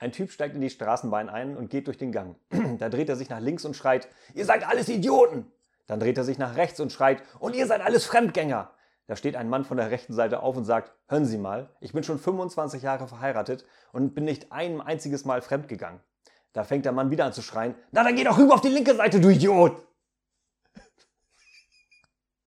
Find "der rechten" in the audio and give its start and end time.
9.78-10.12